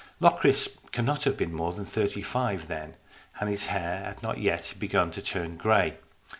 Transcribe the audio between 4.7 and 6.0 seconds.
begun to turn grey.